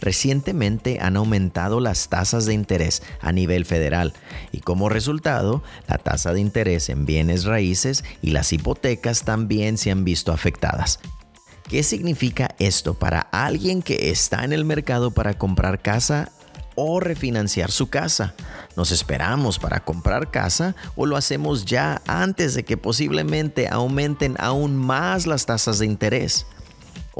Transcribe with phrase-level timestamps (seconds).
[0.00, 4.14] Recientemente han aumentado las tasas de interés a nivel federal
[4.50, 9.90] y como resultado la tasa de interés en bienes raíces y las hipotecas también se
[9.90, 11.00] han visto afectadas.
[11.68, 16.32] ¿Qué significa esto para alguien que está en el mercado para comprar casa
[16.74, 18.34] o refinanciar su casa?
[18.76, 24.74] ¿Nos esperamos para comprar casa o lo hacemos ya antes de que posiblemente aumenten aún
[24.76, 26.46] más las tasas de interés?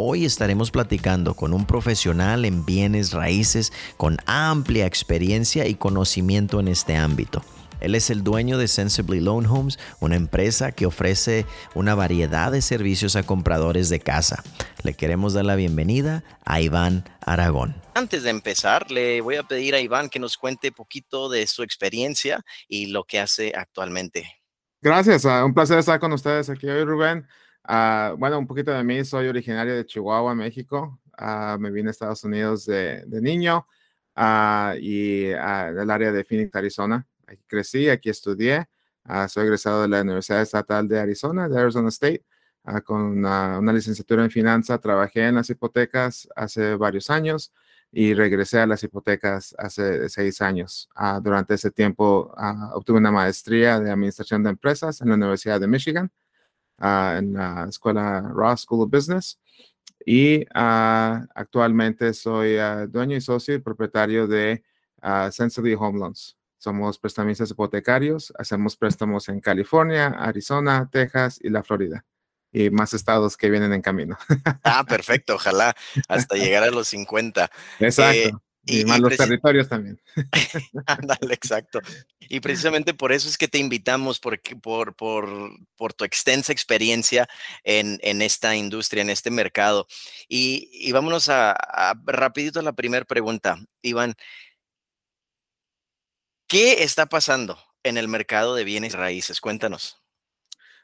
[0.03, 6.69] Hoy estaremos platicando con un profesional en bienes raíces con amplia experiencia y conocimiento en
[6.69, 7.45] este ámbito.
[7.81, 11.45] Él es el dueño de Sensibly Loan Homes, una empresa que ofrece
[11.75, 14.43] una variedad de servicios a compradores de casa.
[14.85, 17.75] Le queremos dar la bienvenida a Iván Aragón.
[17.93, 21.63] Antes de empezar, le voy a pedir a Iván que nos cuente poquito de su
[21.63, 24.41] experiencia y lo que hace actualmente.
[24.81, 27.27] Gracias, ah, un placer estar con ustedes aquí hoy, Rubén.
[27.65, 31.01] Ah, bueno, un poquito de mí, soy originario de Chihuahua, México.
[31.17, 33.67] Ah, me vine a Estados Unidos de, niño
[34.17, 37.07] uh, y del área de Phoenix, Arizona.
[37.27, 38.69] Aquí crecí, aquí estudié.
[39.29, 42.25] soy egresado de la Universidad Estatal de Arizona, de Arizona State,
[42.85, 44.81] con una, licenciatura en finanzas.
[44.81, 47.53] Trabajé en las hipotecas hace varios años
[47.93, 50.89] y regresé a las hipotecas hace seis años.
[51.23, 52.33] durante ese tiempo
[52.75, 56.11] obtuve una maestría de administración de empresas en la Universidad de Michigan
[56.81, 59.39] Ah, en la escuela Ross School of Business.
[60.05, 64.65] Y ah, actualmente soy ah, dueño y socio y propietario de
[65.31, 66.37] Sensibly Home Loans.
[66.59, 72.05] Somos prestamistas hipotecarios, hacemos préstamos en California, Arizona, Texas y la Florida
[72.53, 74.19] y más estados que vienen en camino.
[74.63, 75.75] Ah, perfecto, ojalá
[76.09, 77.51] hasta llegar a los 50.
[77.81, 78.29] Exacto.
[78.29, 78.33] Eh,
[78.65, 80.01] y, más los territorios también.
[80.87, 81.81] Ándale, exacto.
[82.21, 87.29] Y precisamente por eso es que te invitamos, por, por, por tu extensa experiencia
[87.65, 89.87] en, en, esta industria, en este mercado.
[90.29, 94.15] Y, y vámonos a, a, rapidito a la primera pregunta, Iván.
[96.47, 99.41] ¿Qué está pasando en el mercado de bienes raíces?
[99.41, 100.03] Cuéntanos.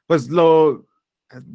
[0.07, 0.87] Pues lo,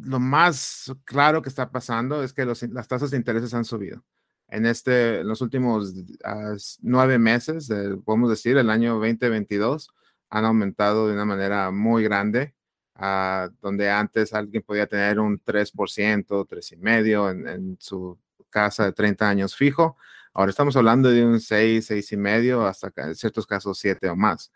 [0.04, 4.04] lo más claro que está pasando es que los, las tasas de intereses han subido
[4.52, 7.70] en, este, los últimos ah, nueve meses,
[8.06, 9.90] podemos decir, el año 2022,
[10.30, 12.54] han aumentado de una manera muy grande,
[13.00, 18.20] uh, donde antes alguien podía tener un 3%, 3,5% en, en su
[18.50, 19.98] casa de 30 años fijo.
[20.34, 24.52] Ahora estamos hablando de un 6, 6,5, hasta en ciertos casos 7 o más.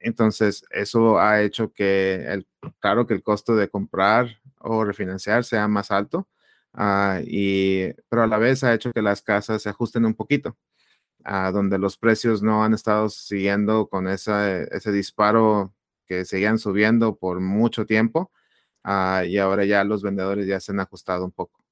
[0.00, 2.46] Entonces, eso ha hecho que, el,
[2.80, 6.28] claro, que el costo de comprar o refinanciar sea más alto
[6.74, 10.56] Ah, y, pero a la vez ha hecho que las casas se ajusten un poquito,
[11.24, 15.74] a donde los precios no han estado siguiendo con ese disparo
[16.06, 18.32] que seguían subiendo por mucho tiempo
[18.84, 21.64] ah, y ahora ya los vendedores ya se han ajustado un poco.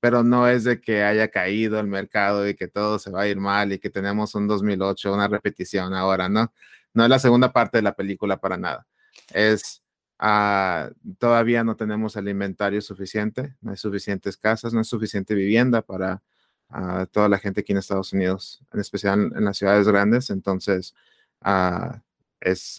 [0.00, 3.28] Pero no es de que haya caído el mercado y que todo se va a
[3.28, 6.52] ir mal y que tenemos un 2008, una repetición ahora, ¿no?
[6.94, 8.86] No es la segunda parte de la película para nada.
[9.32, 9.82] Es
[10.22, 15.80] Ah, todavía no tenemos el inventario suficiente, no hay suficientes casas, no hay suficiente vivienda
[15.80, 16.22] para
[16.68, 20.28] ah, toda la gente aquí en Estados Unidos, en especial en las ciudades grandes.
[20.28, 20.94] Entonces,
[21.40, 22.02] ah,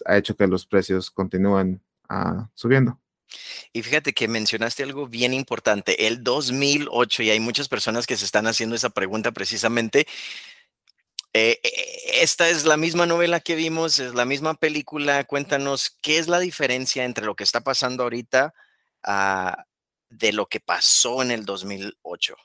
[0.06, 1.82] ha hecho que los precios continúen
[2.54, 3.00] subiendo.
[3.72, 8.24] Y fíjate que mencionaste algo bien importante, el 2008, y hay muchas personas que se
[8.24, 10.06] están haciendo esa pregunta precisamente.
[11.34, 15.24] Eh, eh, esta es la misma novela que vimos, es la misma película.
[15.24, 18.52] Cuéntanos, ¿qué es la diferencia entre lo que está pasando ahorita
[19.02, 19.64] ah,
[20.10, 22.36] de lo que pasó en el 2008?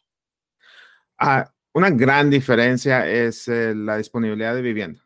[1.18, 5.04] Ah, una gran diferencia es eh, la disponibilidad de vivienda.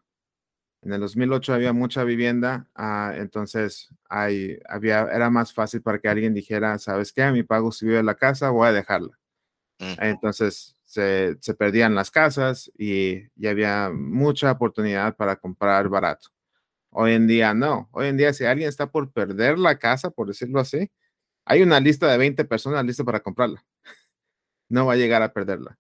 [0.83, 6.07] En el 2008 había mucha vivienda, ah, entonces hay, había, era más fácil para que
[6.07, 7.29] alguien dijera, ¿sabes qué?
[7.31, 9.17] Mi pago subió de la casa, voy a dejarla.
[9.97, 16.29] Entonces, se, perdían las casas y, había mucha oportunidad para comprar barato.
[16.91, 17.89] Hoy en día no.
[17.93, 20.91] Hoy en día si alguien está por perder la casa, por decirlo así,
[21.45, 23.63] hay una lista de 20 personas listas para comprarla.
[24.69, 25.77] No va a llegar a perderla.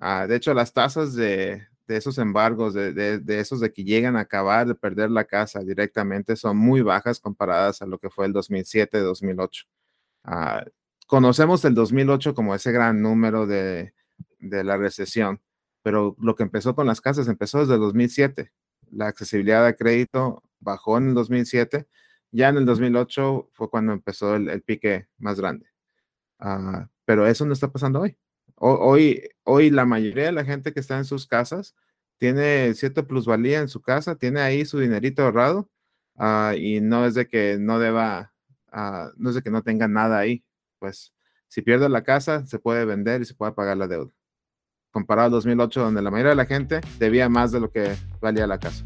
[0.00, 4.66] Ah, de hecho, las tasas de, esos embargos, de, esos de que llegan a acabar
[4.66, 9.66] de perder la casa directamente, son muy bajas comparadas a lo que fue el 2007-2008.
[10.24, 10.64] Ah,
[11.06, 13.94] conocemos el 2008 como ese gran número de,
[14.42, 15.40] de la recesión,
[15.82, 18.52] pero lo que empezó con las casas empezó desde el 2007.
[18.90, 21.88] La accesibilidad a crédito bajó en el 2007,
[22.32, 25.66] ya en el 2008 fue cuando empezó el, pique más grande.
[26.38, 28.16] Ah, pero eso no está pasando hoy.
[28.56, 29.22] hoy.
[29.44, 31.74] Hoy la mayoría de la gente que está en sus casas
[32.18, 35.68] tiene cierta plusvalía en su casa, tiene ahí su dinerito ahorrado
[36.16, 38.32] ah, y no es de que no deba,
[38.70, 40.44] ah, no es de que no tenga nada ahí.
[40.78, 41.12] Pues
[41.48, 44.14] si pierde la casa, se puede vender y se puede pagar la deuda.
[44.92, 48.46] Comparado al 2008, donde la mayoría de la gente debía más de lo que valía
[48.46, 48.84] la casa.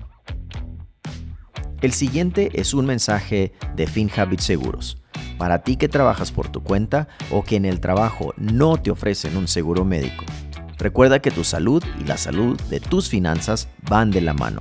[1.83, 5.03] El siguiente es un mensaje de FinHabit Seguros.
[5.37, 9.37] Para ti que trabajas por tu cuenta o que en el trabajo no te ofrecen
[9.37, 10.25] un seguro médico.
[10.79, 14.61] Recuerda que tu salud y la salud de tus finanzas van de la mano.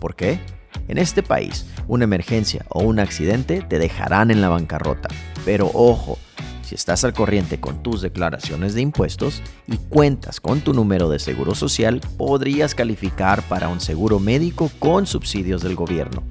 [0.00, 0.40] ¿Por qué?
[0.88, 5.08] En este país, una emergencia o un accidente te dejarán en la bancarrota.
[5.44, 6.18] Pero ojo,
[6.68, 11.18] si estás al corriente con tus declaraciones de impuestos y cuentas con tu número de
[11.18, 16.22] seguro social, podrías calificar para un seguro médico con subsidios del gobierno.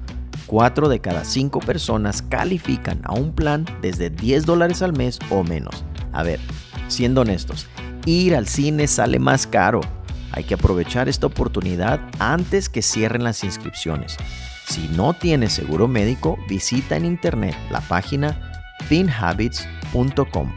[0.46, 5.42] 4 de cada 5 personas califican a un plan desde 10 dólares al mes o
[5.42, 5.84] menos.
[6.12, 6.38] A ver,
[6.86, 7.66] siendo honestos,
[8.06, 9.80] ir al cine sale más caro.
[10.30, 14.16] Hay que aprovechar esta oportunidad antes que cierren las inscripciones.
[14.68, 18.47] Si no tienes seguro médico, visita en internet la página
[18.86, 20.52] finhabits.com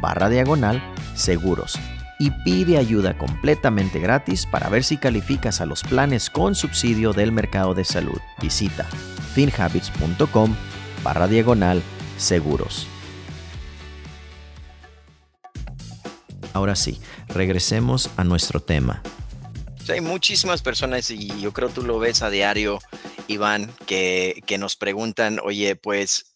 [0.00, 0.82] barra diagonal
[1.14, 1.78] seguros
[2.18, 7.32] y pide ayuda completamente gratis para ver si calificas a los planes con subsidio del
[7.32, 8.20] mercado de salud.
[8.40, 8.84] Visita
[9.34, 10.54] finhabits.com
[11.02, 11.82] barra diagonal
[12.18, 12.86] seguros.
[16.52, 19.02] Ahora sí, regresemos a nuestro tema.
[19.88, 22.78] hay muchísimas personas y yo creo tú lo ves a diario,
[23.26, 26.31] Iván, que, que nos preguntan, oye, pues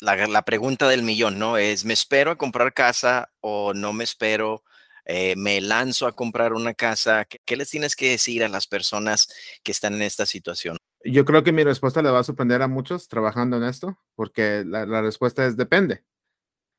[0.00, 1.56] la, la, pregunta del millón, ¿no?
[1.56, 4.62] Es, ¿me espero a comprar casa o no me espero?
[5.06, 7.24] Eh, ¿Me lanzo a comprar una casa?
[7.26, 9.28] ¿Qué, ¿Qué les tienes que decir a las personas
[9.62, 10.78] que están en esta situación?
[11.04, 14.64] Yo creo que mi respuesta le va a sorprender a muchos trabajando en esto, porque
[14.66, 16.02] la, la respuesta es depende.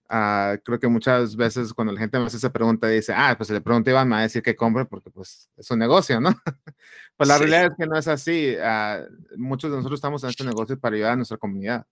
[0.07, 3.49] Uh, creo que muchas veces cuando la gente me hace esa pregunta dice, ah, pues
[3.49, 6.21] le pregunto a Iván, me va a decir que compre porque pues es un negocio,
[6.21, 6.29] ¿no?
[7.17, 7.45] pues la sí.
[7.45, 8.55] realidad es que no es así.
[8.55, 11.87] Uh, muchos de nosotros estamos en este negocio para ayudar a nuestra comunidad,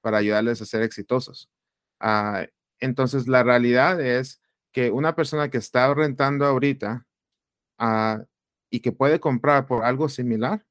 [0.00, 1.50] para ayudarles a ser exitosos.
[2.00, 2.46] Uh,
[2.80, 4.40] entonces, la realidad es
[4.72, 7.06] que una persona que está rentando ahorita
[8.70, 10.66] y que puede comprar por algo similar,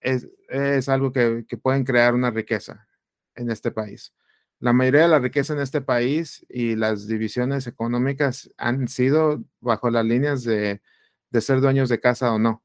[0.00, 2.86] es, es algo que, que, pueden crear una riqueza
[3.34, 4.14] en este país.
[4.60, 9.90] La mayoría de la riqueza en este país y las divisiones económicas han sido bajo
[9.90, 10.82] las líneas de,
[11.30, 12.62] de ser dueños de casa o no.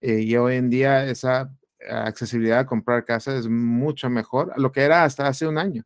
[0.00, 1.50] Eh, y hoy en día esa
[1.88, 5.84] accesibilidad a comprar casa es mucho mejor a lo que era hasta hace un año.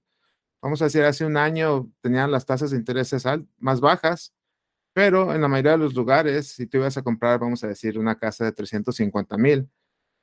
[0.62, 3.24] Vamos a decir, hace un año tenían las tasas de intereses
[3.58, 4.34] más bajas,
[4.92, 7.98] pero en la mayoría de los lugares, si tú ibas a comprar, vamos a decir,
[7.98, 9.70] una casa de 350 mil,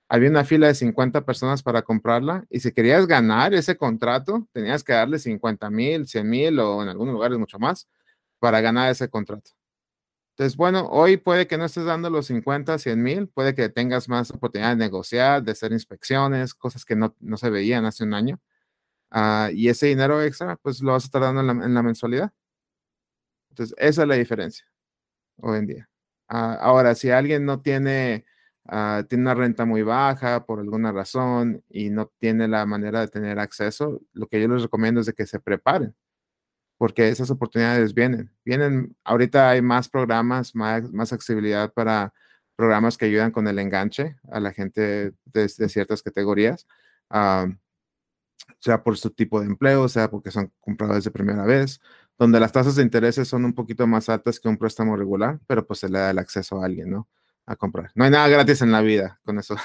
[0.09, 4.83] había una fila de 50 personas para comprarla y si querías ganar ese contrato, tenías
[4.83, 7.87] que darle 50 mil, 100 mil o en algunos lugares mucho más
[8.39, 9.56] para ganar ese contrato.
[10.37, 14.07] Entonces, bueno, hoy puede que no estés dando los 50, 100 mil, puede que tengas
[14.07, 18.13] más oportunidad de negociar, de hacer inspecciones, cosas que no, no se veían hace un
[18.13, 18.39] año.
[19.11, 21.81] Uh, y ese dinero extra, pues lo vas a estar dando en la, en la,
[21.83, 22.31] mensualidad.
[23.49, 24.67] Entonces, esa es la diferencia
[25.37, 25.89] hoy en día.
[26.29, 28.25] Uh, ahora, si alguien no tiene
[28.69, 33.07] Uh, tiene una renta muy baja por alguna razón y no tiene la manera de
[33.07, 35.95] tener acceso, lo que yo les recomiendo es de que se preparen,
[36.77, 38.31] porque esas oportunidades vienen.
[38.45, 42.13] Vienen, ahorita hay más programas, más, más accesibilidad para
[42.55, 46.67] programas que ayudan con el enganche a la gente de, de ciertas categorías,
[47.11, 47.51] uh,
[48.59, 51.79] sea por su tipo de empleo, sea porque son compradores de primera vez,
[52.17, 55.65] donde las tasas de intereses son un poquito más altas que un préstamo regular, pero
[55.67, 57.07] pues se le da el acceso a alguien, ¿no?
[57.47, 57.91] a comprar.
[57.95, 59.55] No hay nada gratis en la vida con eso.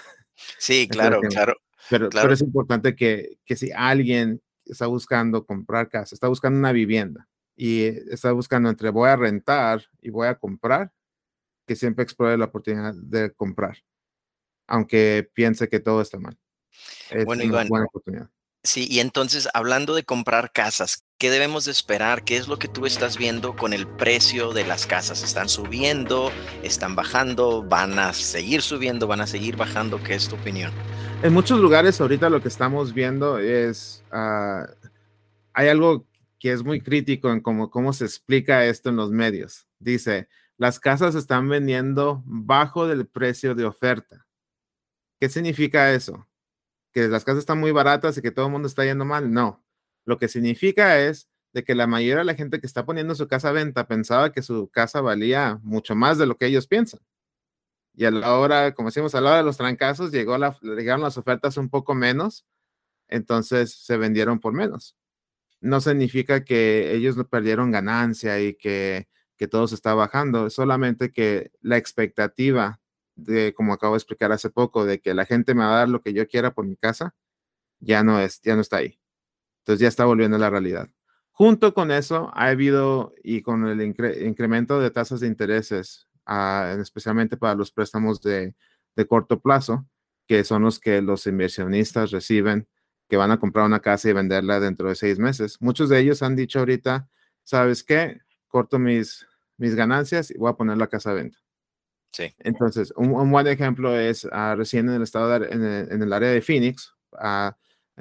[0.59, 1.57] Sí, claro, claro.
[1.91, 2.27] Pero, claro.
[2.27, 7.29] pero, es importante que, que si alguien está buscando comprar casa, está buscando una vivienda
[7.57, 10.93] y está buscando entre voy a rentar y voy a comprar,
[11.67, 13.79] que siempre explore la oportunidad de comprar,
[14.67, 16.39] aunque piense que todo está mal.
[17.11, 18.31] Es bueno, una Iván, buena oportunidad.
[18.65, 22.25] Sí, y entonces hablando de comprar casas, ¿qué debemos de esperar?
[22.25, 25.23] ¿Qué es lo que tú estás viendo con el precio de las casas?
[25.23, 26.33] ¿Están subiendo?
[26.65, 27.63] ¿Están bajando?
[27.63, 29.07] ¿Van a seguir subiendo?
[29.07, 30.03] ¿Van a seguir bajando?
[30.03, 30.73] ¿Qué es tu opinión?
[31.23, 34.67] En muchos lugares ahorita lo que estamos viendo es, uh,
[35.53, 36.09] hay algo
[36.41, 39.69] que es muy crítico en cómo, cómo se explica esto en los medios.
[39.79, 40.27] Dice,
[40.59, 44.27] las casas están vendiendo bajo del precio de oferta.
[45.21, 46.27] ¿Qué significa eso?
[46.93, 49.33] que las casas están muy baratas y que todo el mundo está yendo mal.
[49.33, 49.62] No,
[50.05, 53.29] lo que significa es de que la mayoría de la gente que está poniendo su
[53.29, 57.01] casa a venta pensaba que su casa valía mucho más de lo que ellos piensan.
[57.95, 61.03] Y a la hora, como decimos, a la hora de los trancazos, llegó la, llegaron
[61.03, 62.47] las ofertas un poco menos,
[63.09, 64.97] entonces se vendieron por menos.
[65.61, 71.13] No significa que ellos no perdieron ganancia y que, que todo se está bajando, solamente
[71.13, 72.81] que la expectativa
[73.17, 75.89] de, como acabo de explicar hace poco, de que la gente me va a dar
[75.91, 77.15] lo que yo quiera por mi casa,
[77.81, 79.02] ya no es, ya no está ahí.
[79.63, 80.89] Entonces ya está volviendo a la realidad.
[81.31, 86.77] Junto con eso, ha habido, y con el incre incremento de tasas de intereses ah,
[86.81, 88.55] especialmente para los préstamos de,
[88.97, 89.87] de corto plazo,
[90.27, 92.69] que son los que los inversionistas reciben,
[93.09, 95.59] que van a comprar una casa y venderla dentro de seis meses.
[95.61, 97.09] Muchos de ellos han dicho ahorita,
[97.45, 98.21] ¿sabes qué?
[98.49, 99.27] Corto mis,
[99.57, 101.39] mis ganancias y voy a poner la casa a venta.
[102.13, 102.35] Sí.
[102.39, 106.13] Entonces, un, buen ejemplo es uh, recién en el estado, de, en, el, en, el,
[106.13, 107.53] área de Phoenix, uh,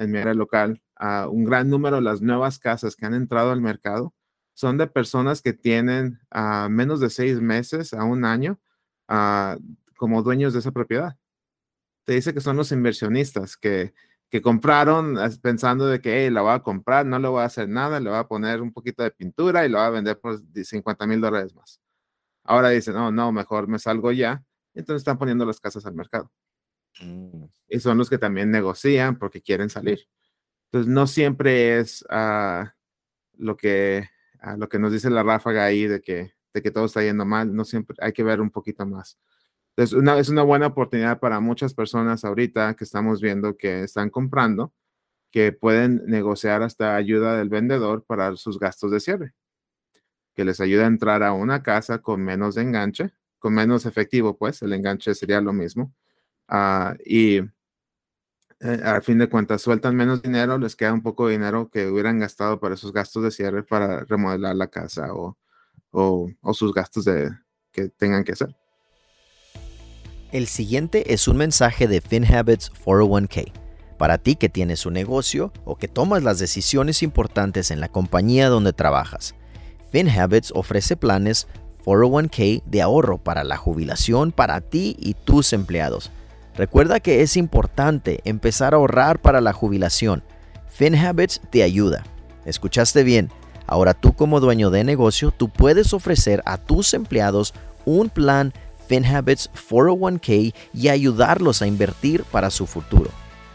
[0.02, 3.50] en mi área local, uh, un gran número de las nuevas casas que han entrado
[3.52, 4.14] al mercado
[4.54, 6.20] son de personas que tienen
[6.68, 8.60] menos de seis meses a un año
[9.96, 11.16] como dueños de esa propiedad.
[12.04, 13.94] Te dice que son los inversionistas que,
[14.28, 17.68] que compraron pensando de que hey, la voy a comprar, no le voy a hacer
[17.68, 20.40] nada, le voy a poner un poquito de pintura y lo voy a vender por
[20.54, 21.80] 50 mil dólares más.
[22.44, 24.42] Ahora dicen, no, no, mejor me salgo ya.
[24.74, 26.30] Entonces están poniendo las casas al mercado.
[27.00, 27.44] Mm.
[27.68, 30.08] Y son los que también negocian porque quieren salir.
[30.66, 32.66] Entonces no siempre es uh,
[33.38, 34.08] lo, que,
[34.42, 37.24] uh, lo que nos dice la ráfaga ahí de que, de que todo está yendo
[37.24, 37.54] mal.
[37.54, 39.18] No siempre hay que ver un poquito más.
[39.70, 44.10] Entonces una, es una buena oportunidad para muchas personas ahorita que estamos viendo que están
[44.10, 44.74] comprando,
[45.30, 49.34] que pueden negociar hasta ayuda del vendedor para sus gastos de cierre
[50.34, 54.62] que les ayuda a entrar a una casa con menos enganche, con menos efectivo, pues
[54.62, 55.94] el enganche sería lo mismo.
[56.52, 57.38] Uh, y
[58.60, 61.86] eh, al fin de cuentas sueltan menos dinero, les queda un poco de dinero que
[61.86, 65.38] hubieran gastado para esos gastos de cierre para remodelar la casa o,
[65.92, 67.30] o, o sus gastos de,
[67.72, 68.54] que tengan que hacer.
[70.30, 73.52] El siguiente es un mensaje de FinHabits 401k.
[73.98, 78.48] Para ti que tienes un negocio o que tomas las decisiones importantes en la compañía
[78.48, 79.34] donde trabajas.
[79.90, 81.48] FinHabits ofrece planes
[81.84, 86.10] 401k de ahorro para la jubilación para ti y tus empleados.
[86.56, 90.22] Recuerda que es importante empezar a ahorrar para la jubilación.
[90.68, 92.04] FinHabits te ayuda.
[92.44, 93.30] ¿Escuchaste bien?
[93.66, 97.54] Ahora tú como dueño de negocio, tú puedes ofrecer a tus empleados
[97.84, 98.52] un plan
[98.86, 103.10] FinHabits 401k y ayudarlos a invertir para su futuro.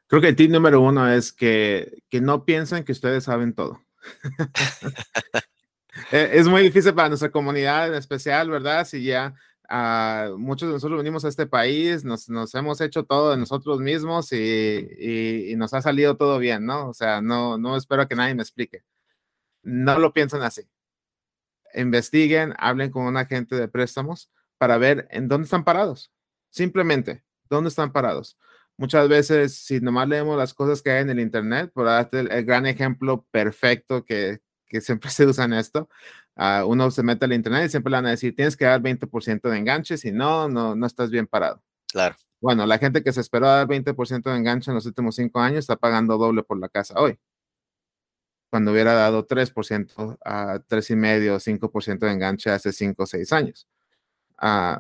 [0.07, 3.81] Creo que el tip número uno es que, que no piensen que ustedes saben todo.
[6.12, 8.86] E, es muy difícil para nuestra comunidad en especial, ¿verdad?
[8.86, 9.34] Si ya
[9.69, 13.79] uh, muchos de nosotros venimos a este país, nos, nos hemos hecho todo de nosotros
[13.79, 16.89] mismos y, y, y, nos ha salido todo bien, ¿no?
[16.89, 18.84] O sea, no, no espero que nadie me explique
[19.65, 20.69] no lo piensan así.
[21.74, 26.13] Investiguen, hablen con un agente de préstamos para ver en dónde están parados.
[26.50, 28.38] Simplemente, dónde están parados.
[28.77, 32.45] Muchas veces, si nomás leemos las cosas que hay en el Internet, por darte el,
[32.45, 35.89] gran ejemplo perfecto que, que, siempre se usa en esto,
[36.38, 38.81] uh, uno se mete al Internet y siempre le van a decir, tienes que dar
[38.81, 41.62] 20% de enganche, si no, no, no estás bien parado.
[41.91, 42.15] Claro.
[42.39, 45.39] Bueno, la gente que se esperó a dar 20% de enganche en los últimos cinco
[45.39, 47.17] años está pagando doble por la casa hoy
[48.55, 53.67] cuando hubiera dado 3% a 3,5%, 5% de enganche hace 5 o 6 años.
[54.41, 54.79] Uh,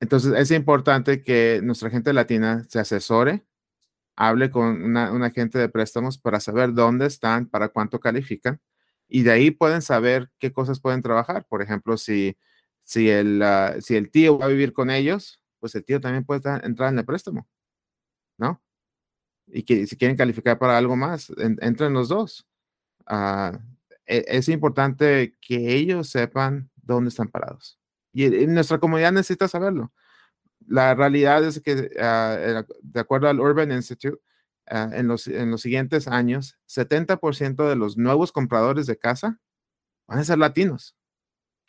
[0.00, 3.46] entonces, es importante que nuestra gente latina se asesore,
[4.16, 8.60] hable con una, un agente de préstamos para saber dónde están, para cuánto califican,
[9.06, 11.46] y de ahí pueden saber qué cosas pueden trabajar.
[11.48, 12.36] Por ejemplo, si,
[12.80, 16.24] si, el, uh, si el tío va a vivir con ellos, pues el tío también
[16.24, 17.46] puede entrar en el préstamo,
[18.38, 18.60] ¿no?
[19.46, 22.48] Y que si quieren calificar para algo más, en, entren los dos.
[23.08, 23.58] Uh,
[24.06, 27.78] es importante que ellos sepan dónde están parados.
[28.12, 29.92] Y, nuestra comunidad necesita saberlo.
[30.66, 34.18] La realidad es que, uh, de acuerdo al Urban Institute,
[34.70, 39.38] uh, en, los, en los siguientes años, 70% de los nuevos compradores de casa
[40.06, 40.96] van a ser latinos.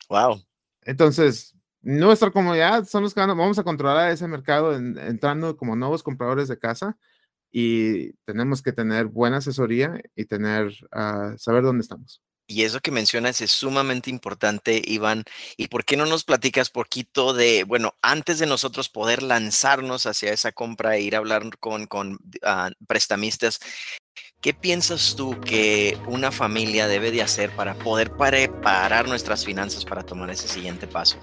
[0.10, 0.41] Wow.
[0.84, 6.48] Entonces, nuestra comunidad son los que vamos a controlar ese mercado entrando como nuevos compradores
[6.48, 6.98] de casa
[7.51, 12.22] y tenemos que tener buena asesoría y tener, uh, saber dónde estamos.
[12.51, 15.24] Y eso que mencionas es sumamente importante, Iván.
[15.56, 20.34] ¿Y por qué no nos platicas poquito de, bueno, antes de nosotros poder lanzarnos hacia
[20.34, 23.60] esa compra e ir a hablar con, con uh, prestamistas,
[24.41, 30.01] ¿qué piensas tú que una familia debe de hacer para poder preparar nuestras finanzas para
[30.03, 31.20] tomar ese siguiente paso?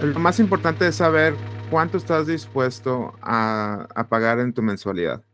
[0.00, 1.34] Lo más importante es saber
[1.70, 5.24] cuánto estás dispuesto a, pagar en tu mensualidad.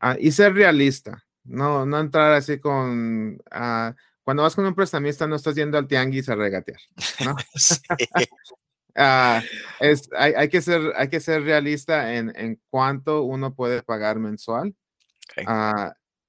[0.00, 3.38] Ah, y ser realista, no, no entrar así con...
[3.50, 6.80] Ah, cuando vas con un prestamista no estás yendo al tianguis a regatear,
[7.24, 7.36] ¿no?
[8.98, 9.42] Ah,
[9.78, 14.74] es, hay, que ser, hay que ser realista en, en cuánto uno puede pagar mensual.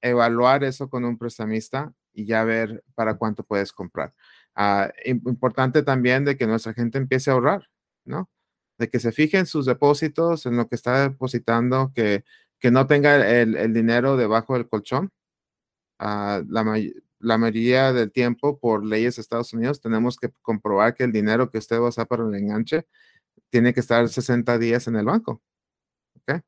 [0.02, 4.14] evaluar eso con un prestamista y ya ver para cuánto puedes comprar.
[5.06, 7.70] importante también de que nuestra gente empiece a ahorrar,
[8.04, 8.30] ¿no?
[8.78, 12.24] De que se fijen sus depósitos, en lo que está depositando, que,
[12.60, 15.12] que no tenga el, dinero debajo del colchón.
[16.00, 21.12] Ah, la, mayoría del tiempo, por leyes de Estados Unidos, tenemos que comprobar que el
[21.12, 22.88] dinero que usted va a usar para el enganche
[23.50, 25.42] tiene que estar 60 días en el banco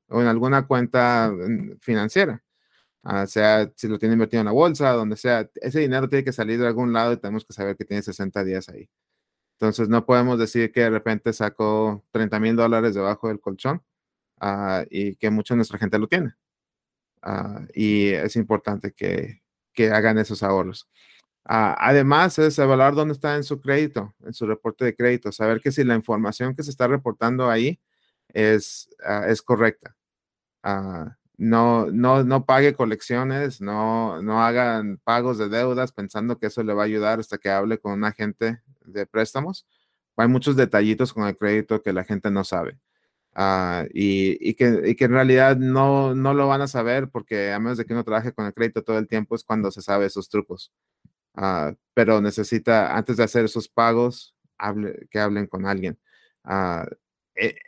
[0.10, 1.32] o en alguna cuenta
[1.82, 2.44] financiera.
[3.04, 6.34] Uh, sea si lo tiene invertido en la bolsa, donde sea, ese dinero tiene que
[6.34, 8.90] salir de algún lado y tenemos que saber que tiene 60 días ahí.
[9.60, 13.84] Entonces, no podemos decir que de repente sacó 30 mil dólares debajo del colchón
[14.40, 16.34] ah, y que mucha de nuestra gente lo tiene.
[17.22, 19.42] Ah, y es importante que,
[19.74, 20.90] que hagan esos ahorros.
[21.46, 25.62] Ah, además, es evaluar dónde está en su crédito, en su reporte de crédito, saber
[25.62, 27.82] que si la información que se está reportando ahí
[28.30, 28.90] es,
[29.28, 29.98] es correcta.
[31.40, 36.74] No, no, no pague colecciones, no, no hagan pagos de deudas pensando que eso le
[36.74, 39.66] va a ayudar hasta que hable con un agente de préstamos,
[40.18, 42.78] hay muchos detallitos con el crédito que la gente no sabe.
[43.34, 47.86] Ah, y, que, en realidad no, no lo van a saber porque a menos de
[47.86, 50.74] que uno trabaje con el crédito todo el tiempo es cuando se sabe esos trucos.
[51.36, 55.98] Ah, pero necesita, antes de hacer esos pagos, hable, que hablen con alguien.
[56.50, 56.86] E,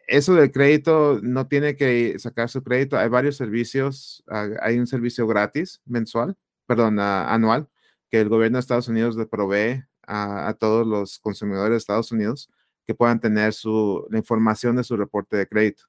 [0.07, 2.97] eso del crédito no tiene que sacar su crédito.
[2.97, 4.23] Hay varios servicios.
[4.61, 7.69] hay un servicio gratis mensual, perdón, anual,
[8.09, 12.49] que el gobierno de Estados Unidos le provee a, todos los consumidores de Estados Unidos
[12.85, 15.83] que puedan tener su, la información de su reporte de crédito.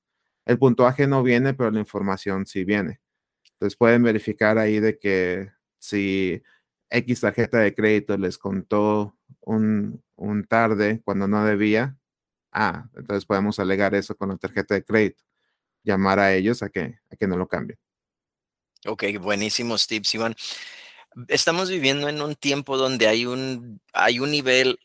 [0.44, 3.00] El puntuaje no viene, pero la información sí viene.
[3.54, 6.42] Entonces pueden verificar ahí de que si
[6.90, 11.96] X tarjeta de crédito les contó un, un tarde cuando no debía,
[12.52, 15.22] ah, entonces podemos alegar eso con la tarjeta de crédito.
[15.84, 17.78] Llamar a ellos a que, a que no lo cambien.
[18.86, 20.36] Ok, buenísimos tips, Iván
[21.28, 24.78] estamos viviendo en un tiempo donde hay un, hay un nivel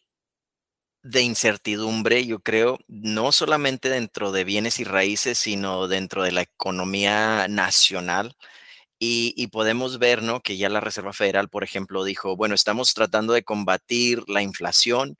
[1.03, 6.41] de incertidumbre, yo creo, no solamente dentro de bienes y raíces, sino dentro de la
[6.41, 8.35] economía nacional.
[8.99, 10.41] Y, y, podemos ver, ¿no?
[10.41, 15.17] Que ya la Reserva Federal, por ejemplo, dijo, bueno, estamos tratando de combatir la inflación,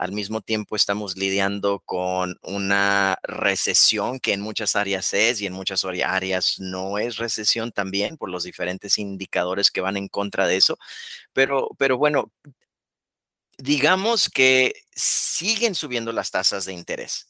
[0.00, 5.52] al mismo tiempo estamos lidiando con una recesión que en muchas áreas es y en
[5.52, 10.56] muchas áreas no es recesión también por los diferentes indicadores que van en contra de
[10.56, 10.78] eso.
[11.34, 12.32] Pero, pero bueno,
[13.58, 17.28] digamos que siguen subiendo las tasas de interés.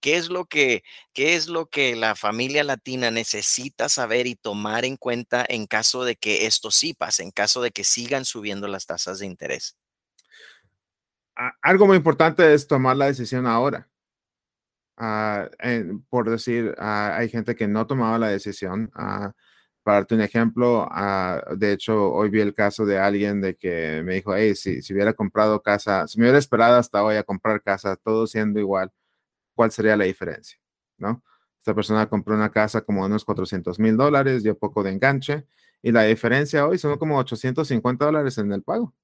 [0.00, 4.84] ¿Qué es, lo que, ¿Qué es lo que la familia latina necesita saber y tomar
[4.84, 8.68] en cuenta en caso de que esto sí pase, en caso de que sigan subiendo
[8.68, 9.76] las tasas de interés?
[11.62, 13.88] Algo muy importante es tomar la decisión ahora.
[14.96, 15.48] Ah,
[16.08, 18.90] por decir, ah, hay gente que no tomaba la decisión.
[18.94, 19.32] Uh,
[19.84, 20.88] para darte un ejemplo,
[21.56, 24.94] de hecho, hoy vi el caso de alguien de que me dijo, hey, si, si
[24.94, 28.92] hubiera comprado casa, si me hubiera esperado hasta hoy a comprar casa, todo siendo igual,
[29.54, 30.58] ¿cuál sería la diferencia?
[30.98, 31.22] ¿No?
[31.58, 35.46] Esta persona compró una casa como unos 400 mil dólares, dio poco de enganche,
[35.82, 38.94] y la diferencia hoy son como 850 dólares en el pago.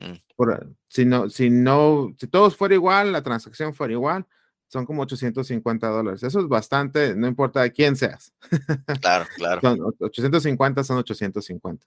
[0.00, 0.16] Mm.
[0.36, 4.26] Por, si, no, si, no, si todo fuera igual, la transacción fuera igual,
[4.68, 6.22] son como 850 dólares.
[6.22, 8.32] Eso es bastante, no importa de quién seas.
[9.00, 9.60] Claro, claro.
[9.60, 11.86] son 850 son 850.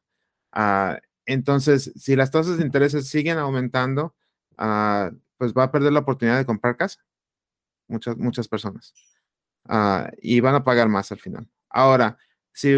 [0.52, 4.14] Ah, entonces, si las tasas de interés siguen aumentando,
[4.58, 7.00] ah, pues va a perder la oportunidad de comprar casa.
[7.88, 8.94] Muchas, muchas personas.
[9.66, 11.48] Ah, y van a pagar más al final.
[11.70, 12.18] Ahora,
[12.52, 12.76] si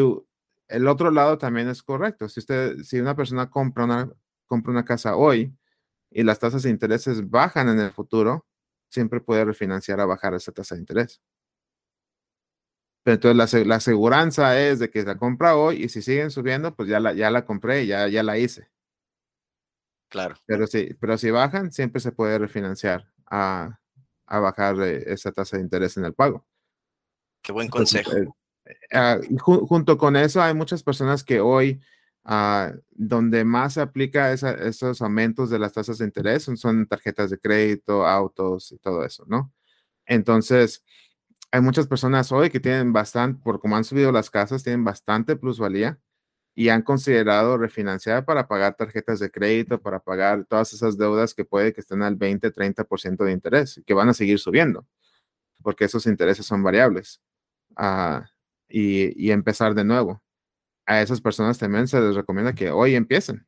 [0.68, 4.10] el otro lado también es correcto, si usted, si una persona compra una
[4.46, 5.56] compra una casa hoy
[6.10, 8.46] y las tasas de intereses bajan en el futuro,
[8.90, 11.22] siempre puede refinanciar a bajar esa tasa de interés.
[13.04, 16.90] Pero entonces la, aseguranza es de que la compra hoy y si siguen subiendo, pues
[16.90, 18.70] ya la, ya la compré, ya, ya la hice.
[20.10, 20.36] Claro.
[20.46, 23.80] Pero si, pero si bajan, siempre se puede refinanciar a,
[24.26, 26.46] a bajar eh, esa tasa de interés en el pago.
[27.42, 28.12] Qué buen consejo.
[28.14, 31.82] Eh, ah, junto con eso, hay muchas personas que hoy
[32.28, 37.38] Ah, donde más se aplica esos aumentos de las tasas de interés son, tarjetas de
[37.40, 39.54] crédito, autos y todo eso, ¿no?
[40.08, 40.84] Entonces,
[41.52, 45.36] hay muchas personas hoy que tienen bastante, por como han subido las casas, tienen bastante
[45.38, 46.00] plusvalía
[46.56, 51.46] y han considerado refinanciar para pagar tarjetas de crédito, para pagar todas esas deudas que
[51.46, 54.86] puede que estén al 20, 30% de interés que van a seguir subiendo.
[55.64, 57.22] porque esos intereses son variables,
[57.78, 58.26] ah,
[58.70, 60.24] y, empezar de nuevo.
[60.86, 63.48] A esas personas también se les recomienda que hoy empiecen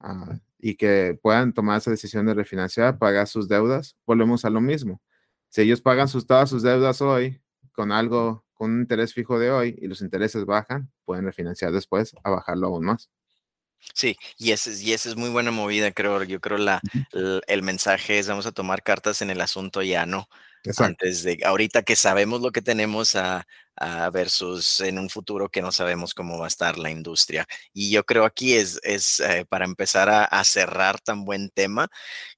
[0.00, 3.96] ah, y que puedan tomar esa decisión de refinanciar, pagar sus deudas.
[4.06, 5.00] Volvemos a lo mismo.
[5.48, 7.40] Si ellos pagan sus, todas sus deudas hoy
[7.72, 12.14] con algo, con un interés fijo de hoy y los intereses bajan, pueden refinanciar después
[12.24, 13.10] a bajarlo aún más.
[13.92, 16.22] Sí, y esa y ese es muy buena movida, creo.
[16.22, 16.80] Yo creo la,
[17.46, 20.28] el, mensaje es vamos a tomar cartas en el asunto ya, ¿no?
[20.78, 23.46] Antes de, ahorita que sabemos lo que tenemos a,
[24.12, 27.46] versus en un futuro que no sabemos cómo va a estar la industria.
[27.72, 31.88] Y yo creo aquí es, es eh, para empezar a, cerrar tan buen tema,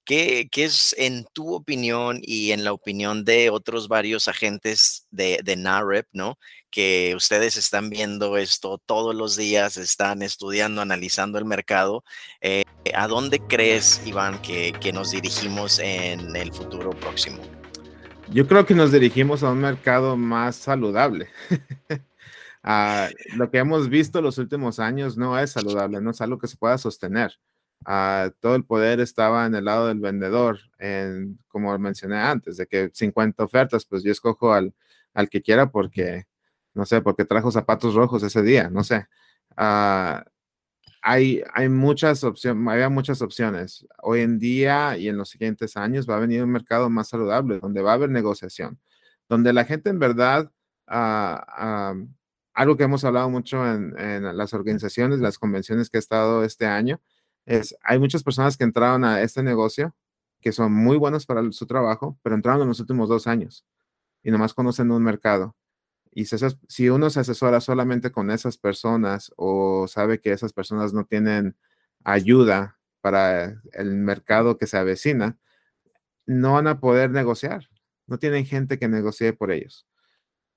[0.04, 5.56] ¿qué, es en tu opinión y en la opinión de otros varios agentes de, de
[5.56, 6.38] NAREP, ¿no?
[6.70, 12.02] Que ustedes están viendo esto todos los días, están estudiando, analizando el mercado.
[12.40, 17.55] Eh, ¿A dónde crees, Iván, que, que nos dirigimos en el futuro próximo?
[18.32, 21.28] Yo creo que nos dirigimos a un mercado más saludable.
[22.68, 26.48] Ah, lo que hemos visto los últimos años no es saludable, no es algo que
[26.48, 27.38] se pueda sostener.
[27.84, 32.66] Ah, todo el poder estaba en el lado del vendedor, en, como mencioné antes, de
[32.66, 34.74] que 50 ofertas, pues yo escojo al,
[35.14, 36.26] al que quiera porque,
[36.74, 39.06] no sé, porque trajo zapatos rojos ese día, no sé.
[39.56, 40.18] Uh,
[41.08, 43.86] hay, muchas opciones, había muchas opciones.
[44.02, 47.60] Hoy en día y en los siguientes años va a venir un mercado más saludable,
[47.60, 48.80] donde va a haber negociación,
[49.28, 50.50] donde la gente en verdad,
[50.88, 51.94] ah, ah,
[52.54, 57.00] algo que hemos hablado mucho en, las organizaciones, las convenciones que he estado este año,
[57.44, 59.94] es, hay muchas personas que entraron a este negocio
[60.40, 63.64] que son muy buenos para su trabajo, pero entraron en los últimos dos años
[64.24, 65.54] y nomás conocen un mercado.
[66.16, 71.04] Y si, uno se asesora solamente con esas personas o sabe que esas personas no
[71.04, 71.58] tienen
[72.04, 75.36] ayuda para el mercado que se avecina,
[76.24, 77.68] no van a poder negociar.
[78.06, 79.86] No tienen gente que negocie por ellos.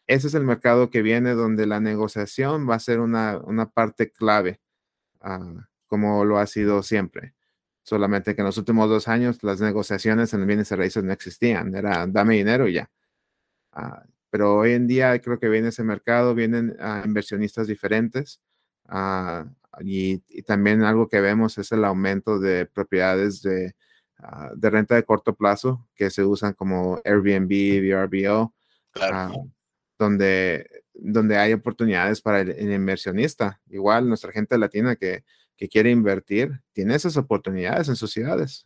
[0.07, 3.41] Ese es el mercado que viene donde la negociación va a ser una,
[3.73, 4.61] parte clave,
[5.19, 7.33] ah, como lo ha sido siempre.
[7.83, 11.75] Solamente que en los últimos dos años las negociaciones en bienes raíces no existían.
[11.75, 12.89] Era dame dinero y ya.
[13.73, 18.41] Ah, pero hoy en día creo que viene ese mercado, vienen uh, inversionistas diferentes
[18.89, 19.45] uh,
[19.81, 23.75] y, y, también algo que vemos es el aumento de propiedades de,
[24.19, 27.49] uh, de renta de corto plazo que se usan como Airbnb,
[27.81, 28.53] VRBO,
[29.97, 33.61] donde, donde hay oportunidades para el, el, inversionista.
[33.69, 35.23] Igual nuestra gente latina que,
[35.57, 38.65] que quiere invertir tiene esas oportunidades en sus ciudades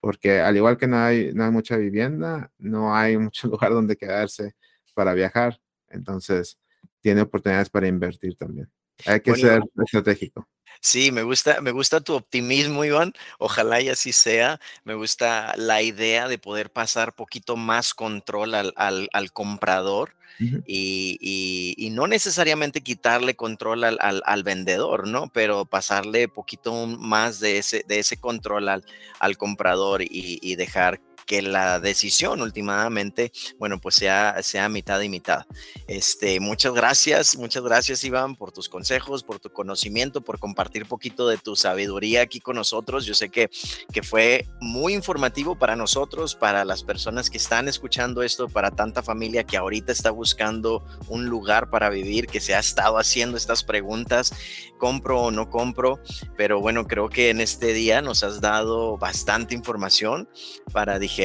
[0.00, 3.96] porque al igual que no hay, no hay mucha vivienda, no hay mucho lugar donde
[3.96, 4.54] quedarse
[4.98, 6.58] para viajar, entonces
[7.00, 8.68] tiene oportunidades para invertir también.
[9.06, 10.48] Hay que ser estratégico.
[10.80, 13.12] Sí, me gusta, me gusta tu optimismo, Iván.
[13.38, 14.58] Ojalá y así sea.
[14.82, 20.16] Me gusta la idea de poder pasar poquito más control al, al, comprador
[20.66, 25.30] y, y, no necesariamente quitarle control al, al, vendedor, ¿no?
[25.32, 28.84] Pero pasarle poquito más de ese, de ese control al,
[29.20, 35.10] al comprador y, y dejar que la decisión últimamente, bueno, pues sea, sea mitad y
[35.10, 35.44] mitad.
[35.86, 41.28] Este, muchas gracias, muchas gracias Iván por tus consejos, por tu conocimiento, por compartir poquito
[41.28, 43.04] de tu sabiduría aquí con nosotros.
[43.04, 43.50] Yo sé que,
[43.92, 49.02] que fue muy informativo para nosotros, para las personas que están escuchando esto, para tanta
[49.02, 53.64] familia que ahorita está buscando un lugar para vivir, que se ha estado haciendo estas
[53.64, 54.32] preguntas,
[54.78, 56.00] compro o no compro,
[56.38, 60.26] pero bueno, creo que en este día nos has dado bastante información
[60.72, 61.17] para digerir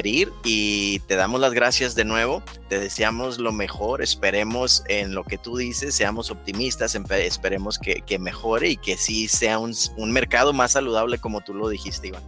[0.43, 2.41] y te damos las gracias de nuevo.
[2.67, 4.01] Te deseamos lo mejor.
[4.01, 9.59] Esperemos en lo que tú dices, seamos optimistas, esperemos que, mejore y que sí sea
[9.59, 12.23] un, un mercado más saludable como tú lo dijiste, Iván.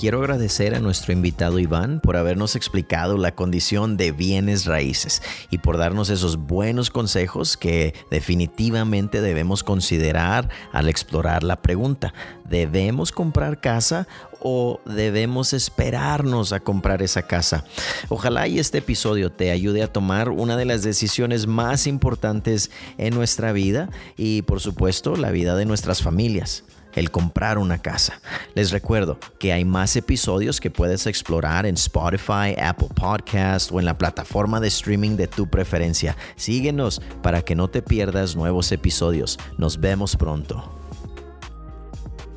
[0.00, 5.58] Quiero agradecer a nuestro invitado Iván por habernos explicado la condición de bienes raíces y
[5.58, 12.14] por darnos esos buenos consejos que definitivamente debemos considerar al explorar la pregunta.
[12.48, 14.08] ¿Debemos comprar casa
[14.40, 17.64] o debemos esperarnos a comprar esa casa?
[18.08, 23.14] Ojalá y este episodio te ayude a tomar una de las decisiones más importantes en
[23.14, 28.20] nuestra vida y por supuesto la vida de nuestras familias el comprar una casa.
[28.54, 33.86] Les recuerdo que hay más episodios que puedes explorar en Spotify, Apple Podcast o en
[33.86, 36.16] la plataforma de streaming de tu preferencia.
[36.36, 39.38] Síguenos para que no te pierdas nuevos episodios.
[39.58, 40.79] Nos vemos pronto.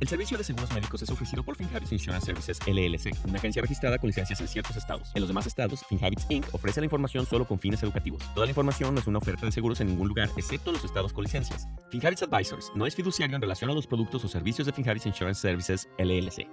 [0.00, 3.98] El servicio de seguros médicos es ofrecido por FinHabits Insurance Services LLC, una agencia registrada
[3.98, 5.10] con licencias en ciertos estados.
[5.14, 6.54] En los demás estados, FinHabits Inc.
[6.54, 8.22] ofrece la información solo con fines educativos.
[8.32, 11.12] Toda la información no es una oferta de seguros en ningún lugar, excepto los estados
[11.12, 11.66] con licencias.
[11.90, 15.40] FinHabits Advisors no es fiduciario en relación a los productos o servicios de FinHabits Insurance
[15.40, 16.46] Services LLC.